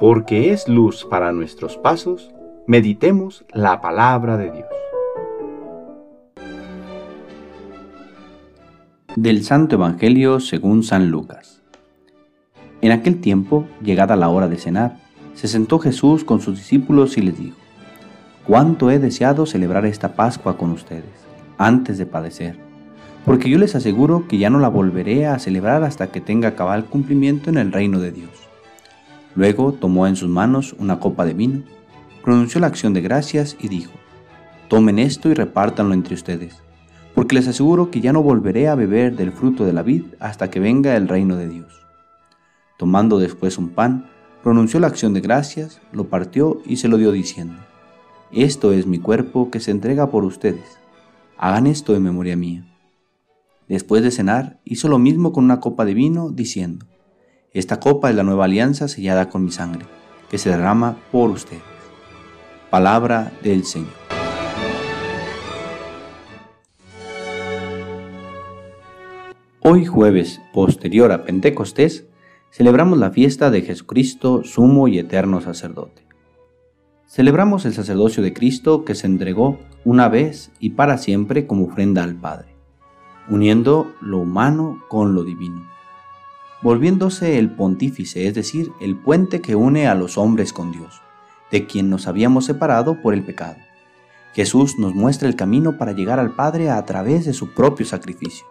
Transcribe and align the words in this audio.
porque 0.00 0.50
es 0.50 0.66
luz 0.66 1.04
para 1.04 1.30
nuestros 1.30 1.76
pasos, 1.76 2.30
meditemos 2.66 3.44
la 3.52 3.82
palabra 3.82 4.38
de 4.38 4.50
Dios. 4.50 4.66
Del 9.14 9.44
Santo 9.44 9.74
Evangelio 9.74 10.40
según 10.40 10.84
San 10.84 11.10
Lucas. 11.10 11.60
En 12.80 12.92
aquel 12.92 13.20
tiempo, 13.20 13.66
llegada 13.82 14.16
la 14.16 14.30
hora 14.30 14.48
de 14.48 14.56
cenar, 14.56 14.96
se 15.34 15.48
sentó 15.48 15.78
Jesús 15.78 16.24
con 16.24 16.40
sus 16.40 16.56
discípulos 16.56 17.18
y 17.18 17.20
les 17.20 17.38
dijo, 17.38 17.58
Cuánto 18.46 18.90
he 18.90 18.98
deseado 18.98 19.44
celebrar 19.44 19.84
esta 19.84 20.14
Pascua 20.14 20.56
con 20.56 20.70
ustedes, 20.70 21.04
antes 21.58 21.98
de 21.98 22.06
padecer, 22.06 22.56
porque 23.26 23.50
yo 23.50 23.58
les 23.58 23.74
aseguro 23.74 24.26
que 24.28 24.38
ya 24.38 24.48
no 24.48 24.60
la 24.60 24.68
volveré 24.68 25.26
a 25.26 25.38
celebrar 25.38 25.84
hasta 25.84 26.06
que 26.06 26.22
tenga 26.22 26.56
cabal 26.56 26.86
cumplimiento 26.86 27.50
en 27.50 27.58
el 27.58 27.70
reino 27.70 28.00
de 28.00 28.12
Dios. 28.12 28.49
Luego 29.40 29.72
tomó 29.72 30.06
en 30.06 30.16
sus 30.16 30.28
manos 30.28 30.76
una 30.78 31.00
copa 31.00 31.24
de 31.24 31.32
vino, 31.32 31.62
pronunció 32.22 32.60
la 32.60 32.66
acción 32.66 32.92
de 32.92 33.00
gracias 33.00 33.56
y 33.58 33.68
dijo, 33.68 33.92
Tomen 34.68 34.98
esto 34.98 35.30
y 35.30 35.32
repártanlo 35.32 35.94
entre 35.94 36.14
ustedes, 36.14 36.58
porque 37.14 37.36
les 37.36 37.48
aseguro 37.48 37.90
que 37.90 38.02
ya 38.02 38.12
no 38.12 38.22
volveré 38.22 38.68
a 38.68 38.74
beber 38.74 39.16
del 39.16 39.32
fruto 39.32 39.64
de 39.64 39.72
la 39.72 39.82
vid 39.82 40.02
hasta 40.18 40.50
que 40.50 40.60
venga 40.60 40.94
el 40.94 41.08
reino 41.08 41.36
de 41.36 41.48
Dios. 41.48 41.86
Tomando 42.76 43.18
después 43.18 43.56
un 43.56 43.70
pan, 43.70 44.10
pronunció 44.42 44.78
la 44.78 44.88
acción 44.88 45.14
de 45.14 45.22
gracias, 45.22 45.80
lo 45.90 46.10
partió 46.10 46.60
y 46.66 46.76
se 46.76 46.88
lo 46.88 46.98
dio 46.98 47.10
diciendo, 47.10 47.56
Esto 48.32 48.74
es 48.74 48.86
mi 48.86 48.98
cuerpo 48.98 49.50
que 49.50 49.60
se 49.60 49.70
entrega 49.70 50.10
por 50.10 50.24
ustedes. 50.24 50.76
Hagan 51.38 51.66
esto 51.66 51.96
en 51.96 52.02
memoria 52.02 52.36
mía. 52.36 52.66
Después 53.70 54.02
de 54.02 54.10
cenar, 54.10 54.60
hizo 54.66 54.88
lo 54.88 54.98
mismo 54.98 55.32
con 55.32 55.44
una 55.44 55.60
copa 55.60 55.86
de 55.86 55.94
vino, 55.94 56.28
diciendo, 56.28 56.84
esta 57.52 57.80
copa 57.80 58.10
es 58.10 58.16
la 58.16 58.22
nueva 58.22 58.44
alianza 58.44 58.86
sellada 58.86 59.28
con 59.28 59.44
mi 59.44 59.50
sangre, 59.50 59.84
que 60.30 60.38
se 60.38 60.50
derrama 60.50 60.96
por 61.10 61.30
ustedes. 61.30 61.62
Palabra 62.70 63.32
del 63.42 63.64
Señor. 63.64 63.90
Hoy 69.58 69.84
jueves, 69.84 70.40
posterior 70.52 71.10
a 71.10 71.24
Pentecostés, 71.24 72.06
celebramos 72.52 72.98
la 72.98 73.10
fiesta 73.10 73.50
de 73.50 73.62
Jesucristo, 73.62 74.44
sumo 74.44 74.86
y 74.86 75.00
eterno 75.00 75.40
sacerdote. 75.40 76.06
Celebramos 77.08 77.66
el 77.66 77.72
sacerdocio 77.72 78.22
de 78.22 78.32
Cristo 78.32 78.84
que 78.84 78.94
se 78.94 79.08
entregó 79.08 79.58
una 79.84 80.08
vez 80.08 80.52
y 80.60 80.70
para 80.70 80.98
siempre 80.98 81.48
como 81.48 81.64
ofrenda 81.64 82.04
al 82.04 82.14
Padre, 82.14 82.54
uniendo 83.28 83.92
lo 84.00 84.18
humano 84.18 84.78
con 84.88 85.14
lo 85.14 85.24
divino 85.24 85.79
volviéndose 86.62 87.38
el 87.38 87.50
pontífice, 87.50 88.26
es 88.26 88.34
decir, 88.34 88.72
el 88.80 88.96
puente 88.96 89.40
que 89.40 89.54
une 89.54 89.88
a 89.88 89.94
los 89.94 90.18
hombres 90.18 90.52
con 90.52 90.72
Dios, 90.72 91.00
de 91.50 91.66
quien 91.66 91.88
nos 91.88 92.06
habíamos 92.06 92.44
separado 92.44 93.00
por 93.00 93.14
el 93.14 93.24
pecado. 93.24 93.56
Jesús 94.34 94.78
nos 94.78 94.94
muestra 94.94 95.28
el 95.28 95.36
camino 95.36 95.76
para 95.78 95.92
llegar 95.92 96.20
al 96.20 96.34
Padre 96.34 96.70
a 96.70 96.84
través 96.84 97.24
de 97.24 97.32
su 97.32 97.52
propio 97.52 97.86
sacrificio. 97.86 98.46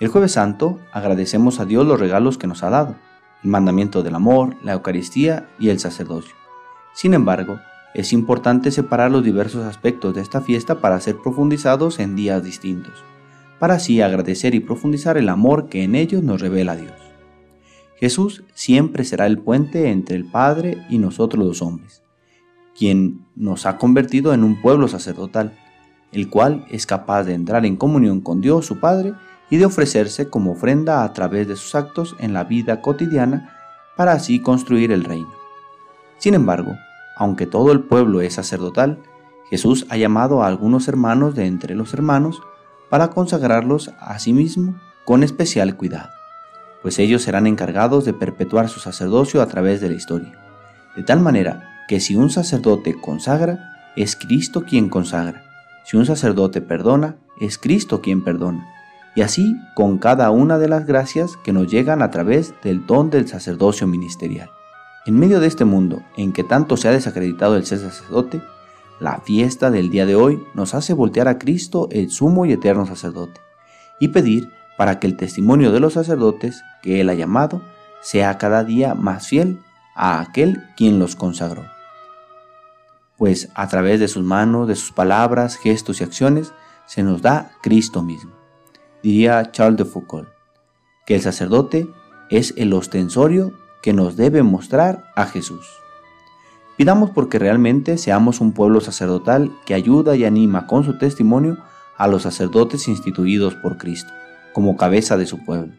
El 0.00 0.08
jueves 0.08 0.32
santo 0.32 0.80
agradecemos 0.92 1.60
a 1.60 1.64
Dios 1.64 1.86
los 1.86 1.98
regalos 1.98 2.36
que 2.36 2.46
nos 2.46 2.62
ha 2.62 2.70
dado, 2.70 2.96
el 3.42 3.50
mandamiento 3.50 4.02
del 4.02 4.14
amor, 4.14 4.56
la 4.62 4.72
Eucaristía 4.72 5.48
y 5.58 5.70
el 5.70 5.78
sacerdocio. 5.78 6.34
Sin 6.92 7.14
embargo, 7.14 7.60
es 7.94 8.12
importante 8.12 8.70
separar 8.70 9.10
los 9.10 9.22
diversos 9.22 9.64
aspectos 9.64 10.14
de 10.14 10.22
esta 10.22 10.40
fiesta 10.40 10.80
para 10.80 11.00
ser 11.00 11.18
profundizados 11.18 11.98
en 12.00 12.16
días 12.16 12.42
distintos, 12.42 13.04
para 13.58 13.74
así 13.74 14.00
agradecer 14.00 14.54
y 14.54 14.60
profundizar 14.60 15.16
el 15.16 15.28
amor 15.28 15.68
que 15.68 15.84
en 15.84 15.94
ellos 15.94 16.22
nos 16.22 16.40
revela 16.40 16.74
Dios. 16.74 17.11
Jesús 18.02 18.42
siempre 18.52 19.04
será 19.04 19.26
el 19.26 19.38
puente 19.38 19.88
entre 19.88 20.16
el 20.16 20.24
Padre 20.24 20.84
y 20.90 20.98
nosotros 20.98 21.46
los 21.46 21.62
hombres, 21.62 22.02
quien 22.76 23.24
nos 23.36 23.64
ha 23.64 23.78
convertido 23.78 24.34
en 24.34 24.42
un 24.42 24.60
pueblo 24.60 24.88
sacerdotal, 24.88 25.56
el 26.10 26.28
cual 26.28 26.66
es 26.68 26.84
capaz 26.84 27.22
de 27.22 27.34
entrar 27.34 27.64
en 27.64 27.76
comunión 27.76 28.20
con 28.20 28.40
Dios 28.40 28.66
su 28.66 28.80
Padre 28.80 29.14
y 29.50 29.58
de 29.58 29.66
ofrecerse 29.66 30.28
como 30.28 30.50
ofrenda 30.50 31.04
a 31.04 31.12
través 31.12 31.46
de 31.46 31.54
sus 31.54 31.76
actos 31.76 32.16
en 32.18 32.32
la 32.32 32.42
vida 32.42 32.80
cotidiana 32.80 33.54
para 33.96 34.14
así 34.14 34.40
construir 34.40 34.90
el 34.90 35.04
reino. 35.04 35.32
Sin 36.18 36.34
embargo, 36.34 36.72
aunque 37.16 37.46
todo 37.46 37.70
el 37.70 37.84
pueblo 37.84 38.20
es 38.20 38.34
sacerdotal, 38.34 38.98
Jesús 39.48 39.86
ha 39.90 39.96
llamado 39.96 40.42
a 40.42 40.48
algunos 40.48 40.88
hermanos 40.88 41.36
de 41.36 41.46
entre 41.46 41.76
los 41.76 41.94
hermanos 41.94 42.42
para 42.90 43.10
consagrarlos 43.10 43.92
a 44.00 44.18
sí 44.18 44.32
mismo 44.32 44.74
con 45.04 45.22
especial 45.22 45.76
cuidado 45.76 46.10
pues 46.82 46.98
ellos 46.98 47.22
serán 47.22 47.46
encargados 47.46 48.04
de 48.04 48.12
perpetuar 48.12 48.68
su 48.68 48.80
sacerdocio 48.80 49.40
a 49.40 49.46
través 49.46 49.80
de 49.80 49.88
la 49.88 49.94
historia. 49.94 50.32
De 50.96 51.02
tal 51.02 51.20
manera 51.20 51.84
que 51.88 52.00
si 52.00 52.16
un 52.16 52.30
sacerdote 52.30 52.94
consagra, 53.00 53.58
es 53.96 54.16
Cristo 54.16 54.64
quien 54.64 54.88
consagra. 54.88 55.44
Si 55.84 55.96
un 55.96 56.06
sacerdote 56.06 56.60
perdona, 56.60 57.16
es 57.40 57.58
Cristo 57.58 58.00
quien 58.00 58.24
perdona. 58.24 58.66
Y 59.14 59.20
así 59.20 59.56
con 59.74 59.98
cada 59.98 60.30
una 60.30 60.58
de 60.58 60.68
las 60.68 60.86
gracias 60.86 61.36
que 61.36 61.52
nos 61.52 61.70
llegan 61.70 62.02
a 62.02 62.10
través 62.10 62.54
del 62.62 62.86
don 62.86 63.10
del 63.10 63.28
sacerdocio 63.28 63.86
ministerial. 63.86 64.50
En 65.04 65.18
medio 65.18 65.40
de 65.40 65.48
este 65.48 65.64
mundo 65.64 66.02
en 66.16 66.32
que 66.32 66.44
tanto 66.44 66.76
se 66.76 66.88
ha 66.88 66.92
desacreditado 66.92 67.56
el 67.56 67.66
ser 67.66 67.78
sacerdote, 67.78 68.40
la 69.00 69.20
fiesta 69.20 69.70
del 69.70 69.90
día 69.90 70.06
de 70.06 70.14
hoy 70.14 70.42
nos 70.54 70.74
hace 70.74 70.94
voltear 70.94 71.26
a 71.26 71.38
Cristo 71.38 71.88
el 71.90 72.10
sumo 72.10 72.46
y 72.46 72.52
eterno 72.52 72.86
sacerdote 72.86 73.40
y 73.98 74.08
pedir 74.08 74.50
para 74.82 74.98
que 74.98 75.06
el 75.06 75.16
testimonio 75.16 75.70
de 75.70 75.78
los 75.78 75.92
sacerdotes 75.92 76.64
que 76.82 77.00
Él 77.00 77.08
ha 77.08 77.14
llamado 77.14 77.62
sea 78.00 78.36
cada 78.36 78.64
día 78.64 78.96
más 78.96 79.28
fiel 79.28 79.60
a 79.94 80.20
aquel 80.20 80.60
quien 80.76 80.98
los 80.98 81.14
consagró. 81.14 81.66
Pues 83.16 83.48
a 83.54 83.68
través 83.68 84.00
de 84.00 84.08
sus 84.08 84.24
manos, 84.24 84.66
de 84.66 84.74
sus 84.74 84.90
palabras, 84.90 85.54
gestos 85.54 86.00
y 86.00 86.02
acciones, 86.02 86.52
se 86.86 87.04
nos 87.04 87.22
da 87.22 87.52
Cristo 87.62 88.02
mismo. 88.02 88.32
Diría 89.04 89.52
Charles 89.52 89.76
de 89.76 89.84
Foucault, 89.84 90.28
que 91.06 91.14
el 91.14 91.22
sacerdote 91.22 91.88
es 92.28 92.52
el 92.56 92.72
ostensorio 92.72 93.52
que 93.82 93.92
nos 93.92 94.16
debe 94.16 94.42
mostrar 94.42 95.12
a 95.14 95.26
Jesús. 95.26 95.64
Pidamos 96.76 97.10
porque 97.10 97.38
realmente 97.38 97.98
seamos 97.98 98.40
un 98.40 98.50
pueblo 98.50 98.80
sacerdotal 98.80 99.52
que 99.64 99.74
ayuda 99.74 100.16
y 100.16 100.24
anima 100.24 100.66
con 100.66 100.82
su 100.82 100.98
testimonio 100.98 101.58
a 101.96 102.08
los 102.08 102.22
sacerdotes 102.22 102.88
instituidos 102.88 103.54
por 103.54 103.78
Cristo 103.78 104.12
como 104.52 104.76
cabeza 104.76 105.16
de 105.16 105.26
su 105.26 105.38
pueblo, 105.44 105.72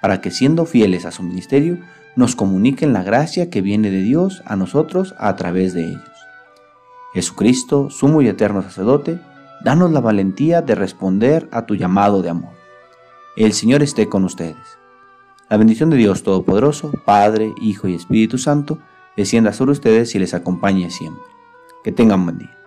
para 0.00 0.20
que 0.20 0.30
siendo 0.30 0.66
fieles 0.66 1.04
a 1.04 1.10
su 1.10 1.22
ministerio, 1.22 1.78
nos 2.16 2.34
comuniquen 2.34 2.92
la 2.92 3.02
gracia 3.02 3.50
que 3.50 3.62
viene 3.62 3.90
de 3.90 4.02
Dios 4.02 4.42
a 4.44 4.56
nosotros 4.56 5.14
a 5.18 5.36
través 5.36 5.74
de 5.74 5.84
ellos. 5.84 6.02
Jesucristo, 7.14 7.90
sumo 7.90 8.22
y 8.22 8.28
eterno 8.28 8.62
sacerdote, 8.62 9.20
danos 9.64 9.92
la 9.92 10.00
valentía 10.00 10.62
de 10.62 10.74
responder 10.74 11.48
a 11.52 11.66
tu 11.66 11.74
llamado 11.74 12.22
de 12.22 12.30
amor. 12.30 12.52
El 13.36 13.52
Señor 13.52 13.82
esté 13.82 14.08
con 14.08 14.24
ustedes. 14.24 14.78
La 15.48 15.56
bendición 15.56 15.90
de 15.90 15.96
Dios 15.96 16.22
Todopoderoso, 16.22 16.92
Padre, 17.04 17.52
Hijo 17.60 17.88
y 17.88 17.94
Espíritu 17.94 18.36
Santo, 18.36 18.78
descienda 19.16 19.52
sobre 19.52 19.72
ustedes 19.72 20.14
y 20.14 20.18
les 20.18 20.34
acompañe 20.34 20.90
siempre. 20.90 21.24
Que 21.82 21.92
tengan 21.92 22.24
buen. 22.24 22.57